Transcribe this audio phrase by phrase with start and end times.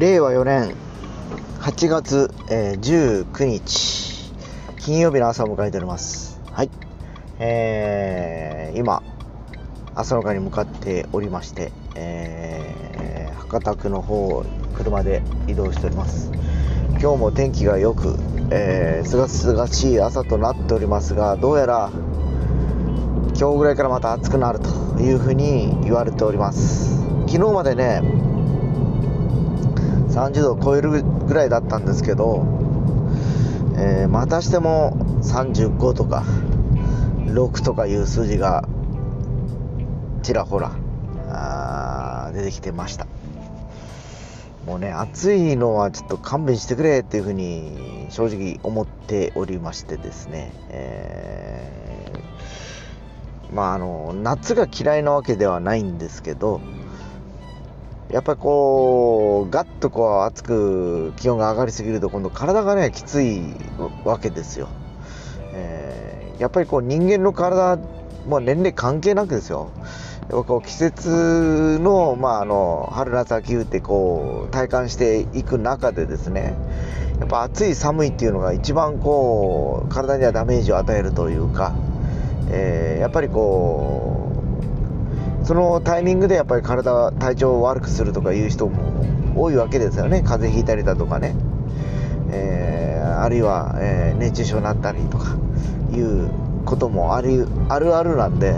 [0.00, 0.74] 令和4年
[1.60, 4.32] 8月、えー、19日
[4.78, 6.40] 金曜日の朝を迎えております。
[6.50, 6.70] はい。
[7.38, 9.02] えー、今
[9.94, 16.32] 朝の会に向かっておりまして、えー、博多区の方車で移動しております。
[16.92, 18.18] 今日も天気が良く、
[18.50, 21.90] えー、すがすがしい朝となっておりますがどうやら
[23.38, 24.70] 今日ぐらいからまた暑くなると
[25.02, 27.02] いうふうに言われております。
[27.26, 28.29] 昨日までね
[30.10, 32.44] 30度を超えるぐらいだったんですけど、
[33.76, 36.24] えー、またしても35とか
[37.26, 38.68] 6とかいう数字が
[40.22, 40.72] ちらほら
[41.28, 43.06] あ出てきてました。
[44.66, 56.60] もうね暑いのはちょっと勘弁してくれっていうふうに正直思っておりましてですね、えー、まああの夏が嫌いなわけではないんですけど
[58.12, 63.42] やっぱりこうガッとこう暑く気温が上がりすぎると今度体がねきつい
[64.04, 64.68] わけですよ、
[65.52, 67.78] えー、やっぱりこう人間の体
[68.26, 69.70] もう年齢関係なくですよ。
[70.30, 76.54] やっぱこう季節の,、まあ、あの春夏秋冬ってこう体感していく中でですね
[77.18, 81.74] やっぱ暑い寒いっていうのが一番こう体にはダメージを与えるというか、
[82.48, 84.09] えー、やっぱりこう
[85.44, 90.22] そのタイミングでやっぱり体体調を悪くするとかいう人も多いわけですよね。
[90.22, 91.34] 風邪ひいたりだとかね、
[92.30, 95.36] えー、あるいは、えー、熱中症になったりとか
[95.92, 96.30] いう
[96.64, 98.54] こともあるあるあるなんで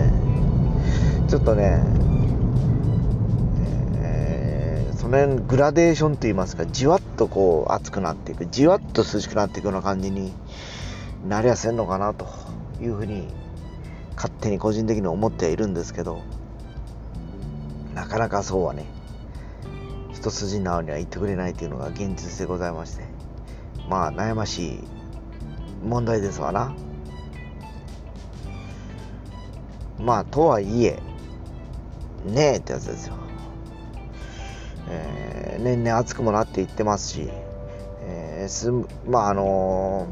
[1.27, 1.83] ちょっとね、
[3.95, 10.33] えー、その辺グラデーションといいますかじわっとこう暑くなっていくじわっと涼しくなっていくような感じに
[11.27, 12.27] なりやせんのかなと
[12.81, 13.27] いうふうに
[14.15, 16.21] 勝手に個人的に思っているんですけど。
[17.93, 18.85] なかなかそうはね
[20.13, 23.03] 一筋縄には言ってくれないというのが現実でございまして
[23.89, 24.79] まあ悩ましい
[25.83, 26.73] 問題ですわな。
[29.99, 30.99] まあとはいえ
[32.25, 33.15] ねえってやつですよ、
[34.89, 37.29] えー、年々暑くもなっていってますし、
[38.01, 38.71] えー、す
[39.09, 40.07] まああの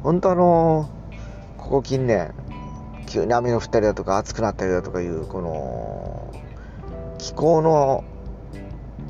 [0.00, 2.34] ー、本当あのー、ここ近年
[3.06, 6.32] 急に雨が降ったりだとか暑くなったりだとかいうこの
[7.18, 8.04] 気候の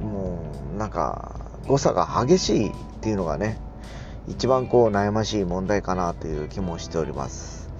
[0.00, 0.38] も
[0.74, 3.58] うなんか誤差が激しいっていうのがね
[4.28, 7.70] 一番こう悩ましい問題かなという気もしております。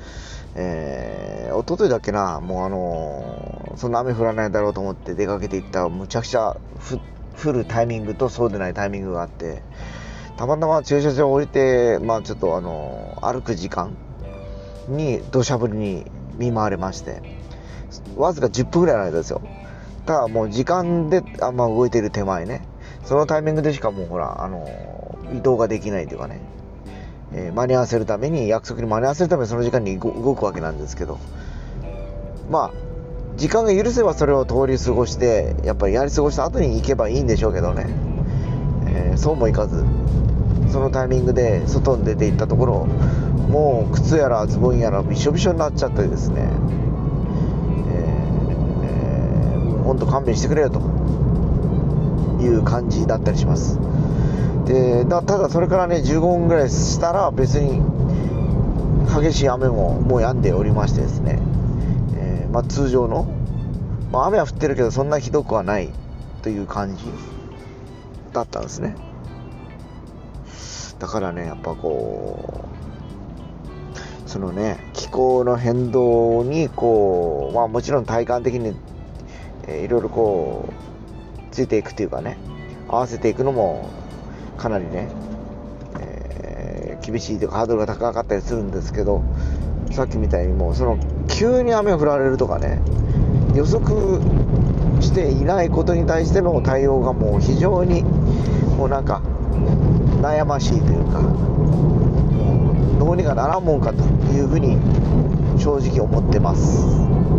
[0.58, 6.56] えー、一昨日だっけなもうあのー、そんな雨降らないだろうと思って出かけていったらむちゃくちゃ
[7.44, 9.62] 降るタイミングとそうでないタイミングがあって
[10.38, 13.94] たまたま駐車場を降りてまあちょっとあのー、歩く時間
[14.88, 16.06] に土砂降りに
[16.36, 17.20] 見舞われまして
[18.16, 19.42] わずか10分ぐらいの間ですよ。
[20.06, 22.62] ただもう時間であんま動いてる手前ね。
[23.04, 24.66] そのタイミングでしかもうほらあの
[25.36, 26.40] 移動ができないというかね。
[27.32, 31.18] えー、間に合わせるために約束に間に合わせるためにその時間に動くわけなんですけど。
[32.50, 32.86] まあ
[33.36, 37.86] 時間が許せばそれを通り過ごしてやっぱりやり過ごした後に行けばいいんでしょうけどね、
[38.86, 39.84] えー、そうもいかず
[40.72, 46.48] そのタイミングで外に出て行ったところもう靴やらズボンやらびしょびしょになっちゃってですね、
[49.96, 50.80] んと勘弁してくれよと。
[52.40, 53.78] いう感じだったりします。
[54.66, 57.82] でだただそれからね15分ぐらいしたら別に
[59.06, 61.38] 激しい雨ももう止んでおりましてですね、
[62.16, 63.28] えー、まあ、通常の、
[64.10, 65.90] まあ、雨は降ってるけどそんなひどくはない
[66.42, 67.04] という感じ
[68.32, 68.96] だったんですね。
[70.98, 72.64] だからねやっぱこ
[74.26, 78.74] うそのね気候の変動にこうまあもちろん体感的に、
[79.66, 82.36] えー、いろいろこうついていくというかね
[82.88, 83.90] 合わせていくのも
[84.56, 85.08] かなりね、
[86.00, 89.22] えー、厳しいというかハードルが高かったりするんですけど
[89.90, 92.80] さっきみたいにもうその急に雨が降られるとかね
[93.54, 94.20] 予測
[95.00, 98.02] していないことに対しての対応がもう非常に
[98.76, 99.22] もうなんか
[100.20, 101.20] 悩ましいというか
[102.98, 104.02] どうにかならんもんかと
[104.32, 104.76] いうふうに
[105.58, 107.35] 正直思ってます。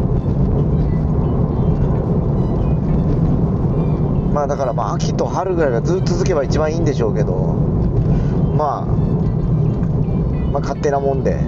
[4.38, 11.42] まあだからまあ秋と春ぐらいがずっと続けば一番いいんでしょうけどまあまあ勝手なもんで。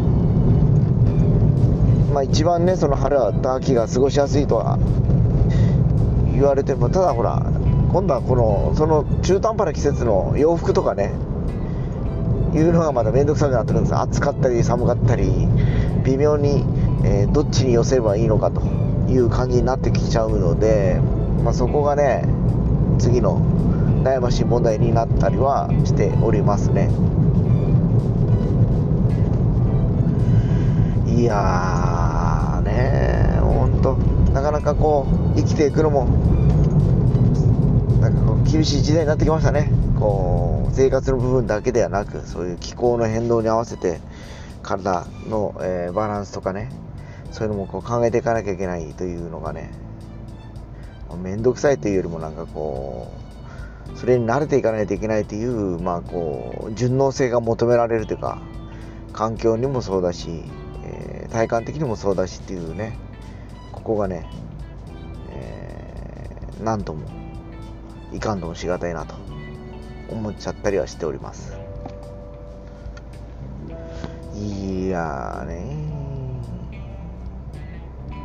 [2.12, 4.80] まあ一番ねその春と秋が過ごしやすいとは
[6.34, 7.44] 言われてもただほら
[7.94, 11.14] 今度はこのその中途半端な季節の洋服とかね
[12.56, 13.96] いうのがまだ面倒くさくなってるんです。
[13.96, 15.48] 暑かったり寒かったり
[16.06, 16.66] 微妙に、
[17.06, 18.64] えー、どっちに寄せればいいのかと
[19.12, 21.00] いう感じになってきちゃうので、
[21.44, 22.24] まあ、そこがね
[23.00, 23.40] 次の
[24.04, 26.90] 悩ましい問題になったりはしておりますね。
[31.08, 33.96] いやーねほんと
[34.32, 36.06] なかなかこう生きていくのも
[38.00, 39.72] なんかこう厳しい時代になってきましたね。
[40.00, 44.00] こう生活の部分だけではなくそういう気候の変動に合わせて
[44.64, 46.70] 体の、えー、バランスとかね
[47.32, 49.72] そういうのもこう考えていかなきゃいけないというのがね
[51.18, 53.12] 面倒くさいというよりもなんかこ
[53.94, 58.42] うそれに慣れていかないといけないというまあこう順応性が求められるというか
[59.14, 60.44] 環境にもそうだし、
[60.84, 62.98] えー、体感的にもそうだしっていうね
[63.72, 64.30] ここがね、
[65.32, 67.08] えー、なんとも
[68.14, 69.16] いかんともしがたいなと
[70.10, 71.58] 思っちゃったりはしております。
[74.36, 75.89] いやね。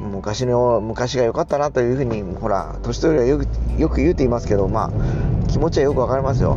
[0.04, 3.46] 昔の昔が良かったなというふうにほら年取りはよく
[3.78, 6.56] よく言うていますけどまあ気持ちはよく分かりますよ。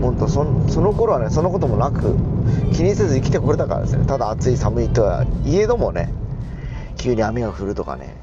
[0.00, 2.16] 本当そその頃はねそのこともなく
[2.72, 4.06] 気にせず生きてこれたからですね。
[4.06, 6.12] ただ暑い寒いとはいえどもね
[6.96, 8.16] 急に雨が降るとかね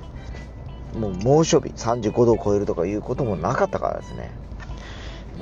[0.97, 4.31] もう猛暑日35度を超えるとかいうこともなかったからですね。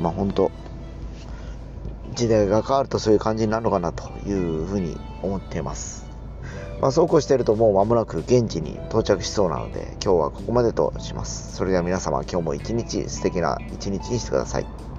[0.02, 0.52] まあ本当
[2.14, 6.11] 時代が変わるとそういう感じになるのかなというふうに思っています。
[6.82, 11.56] まあ、そうこうしているともう間もなく現地に到着しそうなので今日はここまでとします。
[11.56, 14.91] それでは皆様今日も一日素敵な一日にしてください。